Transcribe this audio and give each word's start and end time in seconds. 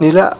Nila 0.00 0.36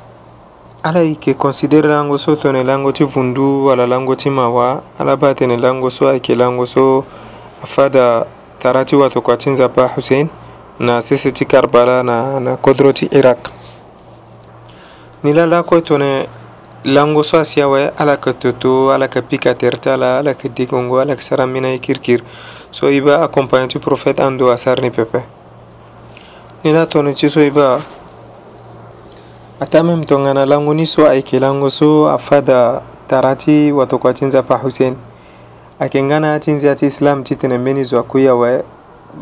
alay 0.82 1.10
yeke 1.14 1.36
considéré 1.38 1.86
lango 1.88 2.18
so 2.18 2.34
tongana 2.36 2.58
e 2.60 2.64
lango 2.64 2.90
ti 2.92 3.04
vundu 3.04 3.66
wala 3.70 3.86
lango 3.86 4.16
ti 4.18 4.28
mawa 4.28 4.82
ala 4.98 5.14
ba 5.16 5.32
tene 5.32 5.54
lango 5.56 5.88
so 5.92 6.08
ayeke 6.10 6.34
lango 6.34 6.66
so 6.66 7.04
afada 7.62 8.26
tara 8.58 8.84
ti 8.84 8.96
watokua 8.96 9.36
ti 9.38 9.50
nzapa 9.54 9.88
hussein 9.94 10.26
na 10.80 10.98
sese 11.00 11.30
ti 11.30 11.44
karbala 11.46 12.02
na, 12.02 12.40
na 12.40 12.56
kodro 12.56 12.90
ti 12.92 13.06
irak 13.12 13.38
ni 15.22 15.32
la 15.32 15.46
lakue 15.46 15.82
tongana 15.86 16.26
lango 16.84 17.22
so 17.22 17.38
asi 17.38 17.62
awe 17.62 17.92
ala 17.96 18.12
yeke 18.18 18.32
toto 18.34 18.90
ala 18.90 19.06
yeke 19.06 19.22
pika 19.22 19.54
tere 19.54 19.78
ti 19.78 19.86
ala 19.88 20.18
ala 20.18 20.30
yeke 20.34 20.48
digongo 20.50 20.98
ala 21.00 21.12
yeke 21.12 21.22
sara 21.22 21.46
mbeni 21.46 21.68
aye 21.78 21.78
kirikiri 21.78 22.24
so 22.74 22.90
e 22.90 22.98
ba 23.00 23.22
accompagné 23.22 23.68
ti 23.68 23.78
prophète 23.78 24.18
ando 24.20 24.50
asar 24.50 24.82
ni 24.82 24.90
pepe 24.90 25.22
ni 26.64 26.72
la 26.74 26.86
tongana 26.90 27.14
ti 27.14 27.28
so 27.30 27.38
e 27.40 27.50
ba 27.54 27.78
atame 29.64 29.96
mtongana 29.96 30.46
langu 30.46 30.74
niso 30.74 31.08
aike 31.08 31.40
langu 31.40 31.70
so 31.70 32.10
afada 32.10 32.80
tarati 33.06 33.72
watoko 33.72 34.08
atinza 34.08 34.42
pa 34.42 34.56
hussein 34.56 34.94
akengana 35.80 36.34
atinzi 36.34 36.68
ati 36.68 36.86
islam 36.86 37.22
titene 37.24 37.58
mbeni 37.58 37.84
zwa 37.84 38.02
kuya 38.02 38.34
we 38.34 38.62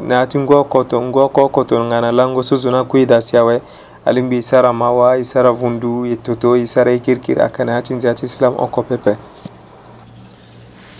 na 0.06 0.20
ati 0.20 0.38
ngwa 0.38 0.64
koto 0.64 1.02
ngwa 1.02 1.28
ko 1.28 1.48
koto 1.48 1.84
ngana 1.84 2.12
langu 2.12 2.42
so 2.42 2.56
zuna 2.56 2.84
kuida 2.84 3.20
siawe 3.20 3.60
alimbi 4.04 4.38
isara 4.38 4.72
mawa 4.72 5.16
isara 5.18 5.50
vundu 5.50 6.06
yetoto 6.06 6.56
isara 6.56 6.92
ikirkir 6.92 7.42
akana 7.42 7.76
atinzi 7.76 8.08
ati 8.08 8.26
islam 8.26 8.54
oko 8.58 8.82
pepe 8.82 9.16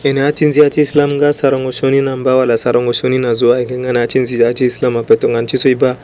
ena 0.05 0.27
atinzi 0.27 0.65
ati 0.65 0.81
islam 0.81 1.13
nga 1.13 1.33
sarango 1.33 1.71
shoni 1.71 2.01
na 2.01 2.17
mbawa 2.17 2.47
la 2.47 2.57
sarango 2.57 2.93
shoni 2.93 3.19
na 3.19 3.35
zwa 3.35 3.61
ekengana 3.61 4.03
atinzi 4.03 4.45
ati 4.45 4.65
islam 4.65 4.97
apetongan 4.97 5.47
chiso 5.47 5.69
iba 5.69 5.97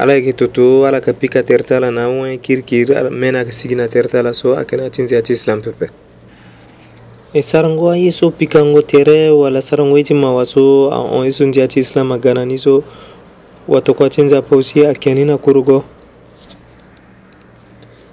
ala 0.00 0.16
ki 0.24 0.32
toto 0.32 0.88
ala 0.88 0.96
ka 1.04 1.12
pika 1.12 1.44
tertala 1.44 1.92
na 1.92 2.08
wan 2.08 2.32
kirkir 2.40 2.88
mena 3.12 3.44
ka 3.44 3.52
sigina 3.52 3.84
tertala 3.94 4.32
so 4.32 4.56
akana 4.56 4.88
tinzi 4.88 5.12
ati 5.12 5.36
islam 5.36 5.60
pepe 5.60 5.92
e 7.36 7.42
sarango 7.48 7.92
ayi 7.92 8.08
so 8.18 8.32
pikango 8.38 8.80
tere 8.92 9.28
wala 9.28 9.60
sarango 9.66 10.00
iti 10.00 10.16
mawaso 10.16 10.88
on 10.88 11.28
isu 11.28 11.44
nzi 11.52 11.60
ati 11.66 11.78
islam 11.84 12.16
agana 12.16 12.48
ni 12.48 12.56
so 12.56 12.80
watoko 13.68 14.08
atinzi 14.08 14.32
apausi 14.40 14.88
na 15.28 15.36
kurugo 15.38 15.84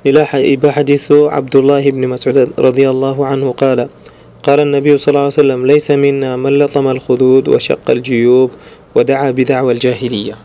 إلى 0.08 0.62
حديث 0.78 1.12
عبد 1.12 1.56
الله 1.56 1.84
بن 1.92 2.04
مسعود 2.08 2.56
رضي 2.56 2.86
الله 2.90 3.18
عنه 3.32 3.52
قال 3.60 3.80
قال 4.44 4.60
النبي 4.64 4.92
صلى 4.98 5.12
الله 5.12 5.20
عليه 5.28 5.42
وسلم 5.44 5.62
ليس 5.68 5.88
منا 5.92 6.32
من 6.40 6.52
لطم 6.60 6.86
الخدود 6.96 7.44
وشق 7.52 7.84
الجيوب 7.92 8.50
ودعا 8.96 9.32
بدعوى 9.36 9.72
الجاهليه 9.74 10.36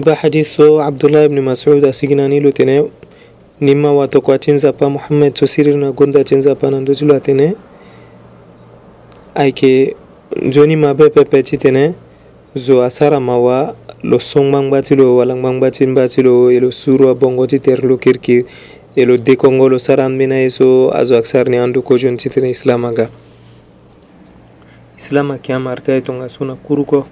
iba 0.00 0.12
e 0.12 0.14
xadiidku 0.22 0.64
cabdulaahi 0.82 1.26
ibni 1.28 1.40
mascuud 1.48 1.84
asiginanilutine 1.92 2.76
nima 3.64 3.90
watokwatinzapa 3.98 4.84
muhamed 4.96 5.32
tosirina 5.38 5.88
gondatinzapanandotulatine 5.98 7.46
ayeke 9.34 9.70
nzoni 10.48 10.76
mabe 10.76 11.08
pepe 11.08 11.42
ti 11.42 11.56
tene 11.56 11.94
zo 12.64 12.84
asara 12.84 13.20
mawa 13.20 13.74
lo 14.02 14.18
so 14.20 14.44
ngbangba 14.44 14.82
ti 14.82 14.94
lo 14.96 15.16
wala 15.16 15.32
ngbangba 15.34 15.70
ti 15.70 15.86
ngba 15.88 16.04
ti 16.12 16.20
lo 16.22 16.52
e 16.52 16.60
lo 16.60 16.68
suru 16.72 17.08
abongo 17.08 17.46
ti 17.46 17.58
tere 17.58 17.80
lo 17.88 17.96
kirikiri 17.96 18.44
e 19.00 19.04
lo 19.08 19.16
dekongo 19.16 19.68
lo 19.72 19.78
sara 19.78 20.04
ambeni 20.04 20.34
aye 20.34 20.50
so 20.50 20.92
azo 20.92 21.14
yeke 21.16 21.28
sara 21.32 21.48
ni 21.48 21.56
andoko 21.56 21.96
zoni 21.96 22.20
ti 22.20 22.28
tene 22.28 22.50
islam 22.52 22.84
aga 22.84 23.08
islam 25.00 25.30
ayeke 25.32 25.54
amara 25.56 25.80
ti 25.80 25.88
aye 25.92 26.00
tongaso 26.00 26.44
na 26.44 26.52
kuru 26.54 26.84
kue 26.84 27.02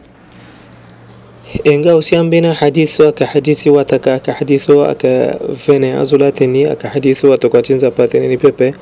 enga 1.65 1.97
usiambina 1.97 2.53
hadithu 2.55 3.07
aka 3.07 3.27
hadithi 3.27 3.71
wataka 3.71 4.15
aka 4.15 4.33
hadithu 4.33 4.85
aka 4.85 5.39
vene 5.67 5.93
azulatini 5.93 6.65
aka 6.65 6.89
hadithu 6.89 7.31
watokatinza 7.31 7.91
patini 7.91 8.27
ni 8.29 8.39
pepe 8.39 8.75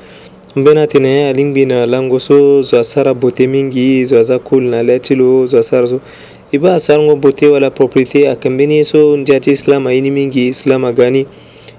mbena 0.55 0.87
tene 0.87 1.25
alingbina 1.27 1.85
lango 1.85 2.19
so 2.19 2.61
zo 2.61 2.79
asara 2.79 3.13
bote 3.13 3.47
mingi 3.47 4.05
zo 4.05 4.19
aza 4.19 4.39
kul 4.39 4.63
na 4.63 4.83
le 4.83 4.99
ti 4.99 5.15
lo 5.15 5.45
zo 5.45 5.59
asara 5.59 5.87
so 5.87 5.99
i 6.51 6.57
be 6.57 6.71
asarango 6.71 7.15
bote 7.15 7.47
wala 7.47 7.69
propriété 7.69 8.27
ayeke 8.27 8.49
mbeni 8.49 8.85
so 8.85 9.17
ndia 9.17 9.39
ti 9.39 9.51
islam 9.51 9.87
aini 9.87 10.11
mingi 10.11 10.47
islam 10.47 10.85
aga 10.85 11.09
ni 11.09 11.25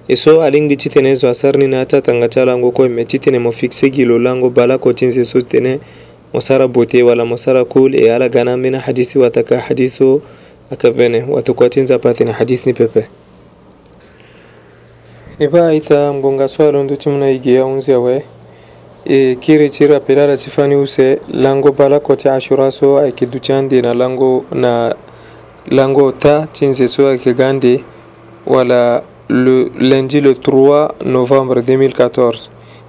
e 0.08 0.16
so 0.16 0.42
alingbi 0.42 0.76
ti 0.76 0.88
tene 0.88 1.14
zo 1.14 1.28
asara 1.28 1.58
ni 1.58 1.66
na 1.66 1.76
ya 1.76 1.84
ti 1.86 1.96
atanga 1.96 2.28
ti 2.28 2.40
alango 2.40 2.70
kue 2.70 2.88
me 2.88 3.04
ti 3.04 3.18
tene 3.18 3.38
mo 3.38 3.52
fixe 3.52 3.90
gi 3.90 4.04
lo 4.04 4.18
lango 4.18 4.50
balako 4.50 4.92
ti 4.92 5.06
nze 5.06 5.24
so 5.24 5.40
tene 5.40 5.80
mo 6.34 6.40
sara 6.40 6.68
bote 6.68 7.02
wala 7.02 7.24
mo 7.24 7.36
sara 7.36 7.64
kul 7.64 7.94
e 7.94 8.10
ala 8.10 8.28
ga 8.28 8.44
ni 8.44 8.50
ambeni 8.50 8.76
hadisi 8.78 9.18
wataka 9.18 9.58
hadisi 9.60 9.96
so 9.96 10.22
akavene 10.72 11.24
watukwatsinza 11.28 11.98
pati 11.98 12.24
na 12.24 12.32
hadith 12.32 12.66
ni 12.66 12.72
pepe 12.72 13.08
iba 15.38 15.74
ita 15.74 16.12
mgonga 16.12 16.48
swalo 16.48 16.82
nduti 16.84 17.08
munaigiya 17.08 17.64
unzi 17.64 17.92
awe 17.92 18.24
e 19.06 19.34
kiri 19.40 19.70
tira 19.70 20.00
pelala 20.00 20.36
tifani 20.36 20.76
use 20.76 21.18
lango 21.32 21.72
bala 21.72 22.00
koti 22.00 22.28
ashura 22.28 22.70
so 22.70 22.98
ayeke 22.98 23.26
dutyandi 23.26 23.82
na 23.82 23.94
lango 23.94 24.44
na 24.52 24.94
lango 25.70 26.12
ta 26.12 26.46
ti 26.52 26.66
nze 26.66 26.88
so 26.88 27.08
ayeke 27.08 27.34
ga 27.34 27.52
nde 27.52 27.84
wala 28.46 29.02
le 29.28 29.64
lundi 29.78 30.20
le 30.20 30.32
3 30.32 30.88
novembre 31.04 31.60
2014 31.60 32.34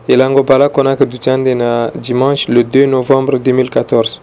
e 0.08 0.16
lango 0.16 0.44
bala 0.44 0.70
kona 0.70 0.90
ayeke 0.90 1.06
dutyandi 1.06 1.56
na 1.56 1.92
dimanche 2.02 2.52
le 2.52 2.62
2 2.64 2.88
novembre 2.88 3.38
2014 3.38 4.20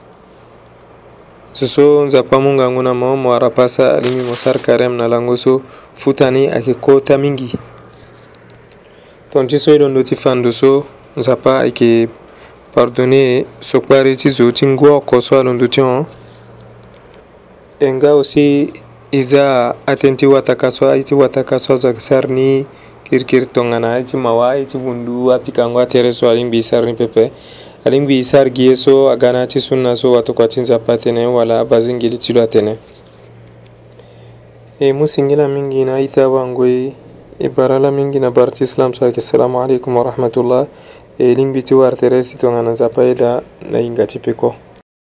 so 1.55 1.67
so 1.67 2.05
nzapa 2.05 2.41
mu 2.41 2.57
ngangu 2.57 2.81
na 2.83 2.95
mo 2.97 3.13
mo 3.17 3.37
ara 3.37 3.51
pasa 3.53 3.93
alimi 3.93 4.25
mo 4.25 4.33
sar 4.37 4.57
karem 4.59 4.97
na 4.97 5.05
lango 5.09 5.37
so 5.37 5.61
futani 6.01 6.49
ayeke 6.49 6.73
kota 6.81 7.19
mingi 7.21 7.53
tongana 9.31 9.49
ti 9.49 9.59
so 9.59 9.71
ye 9.77 9.79
londo 9.79 10.01
ti 10.03 10.17
fando 10.17 10.49
so 10.53 10.87
nzapa 11.17 11.61
ayeke 11.61 12.09
pardonné 12.73 13.45
e 13.45 13.45
so 13.61 13.81
kpari 13.85 14.17
ti 14.17 14.33
zo 14.33 14.49
ti 14.51 14.65
nggu 14.65 14.97
oko 15.05 15.21
so 15.21 15.37
alondo 15.37 15.69
ti 15.69 15.81
hon 15.85 16.07
e 17.81 17.87
nga 18.01 18.17
aussi 18.17 18.73
e 19.12 19.21
za 19.21 19.77
atënë 19.85 20.17
ti 20.17 20.27
wataka 20.27 20.73
so 20.73 20.89
aye 20.89 21.05
ti 21.05 21.12
wataka 21.15 21.59
so 21.61 21.75
azo 21.77 21.85
ayeke 21.89 22.01
sara 22.01 22.33
ni 22.33 22.65
kirikiri 23.05 23.45
tongana 23.47 23.97
ye 24.01 24.05
ti 24.09 24.17
mawa 24.17 24.57
ye 24.57 24.65
ti 24.65 24.79
vundu 24.81 25.29
apikango 25.29 25.85
atere 25.85 26.12
so 26.17 26.33
alingbi 26.33 26.62
sara 26.65 26.87
ni 26.89 26.97
pepe 26.97 27.29
alingwi 27.84 28.19
isa 28.19 28.41
argiye 28.41 28.76
so 28.76 29.10
agana 29.10 29.47
ti 29.47 29.60
sunna 29.60 29.97
so 29.97 30.12
watoko 30.12 30.47
ti 30.47 30.60
nzapa 30.60 30.98
tene 30.98 31.26
wala 31.26 31.60
abazingeli 31.60 32.19
ti 32.19 32.32
lo 32.32 32.43
atene 32.43 32.72
e 34.78 34.87
eh, 34.88 34.94
mu 34.94 35.09
singila 35.09 35.48
mingi 35.48 35.84
na 35.84 35.94
aita 35.94 36.28
wangoi 36.28 36.87
e 36.87 36.94
eh, 37.44 37.50
bara 37.50 37.78
la 37.78 37.91
mingi 37.91 38.20
na 38.20 38.31
bara 38.31 38.50
ti 38.54 38.62
islam 38.65 38.94
so 38.94 39.04
ayeke 39.04 39.19
assalamu 39.19 39.59
aleykum 39.62 39.97
warahmatullah 39.97 40.66
e 41.19 41.26
eh, 41.31 41.37
lingbi 41.37 41.62
ti 41.62 41.75
wartere 41.75 42.22
si 42.22 42.38
tongana 42.38 42.70
nzapa 42.70 43.03
ye 43.03 43.15
da 43.15 43.43
na 43.70 43.78
hinga 43.78 44.06
ti 44.06 44.19
peko 44.22 44.54